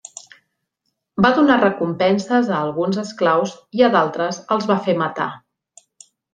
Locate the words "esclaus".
3.03-3.55